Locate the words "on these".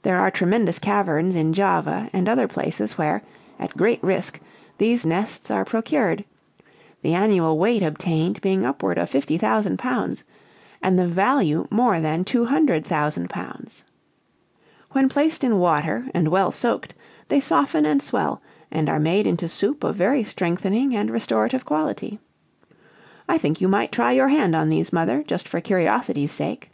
24.56-24.94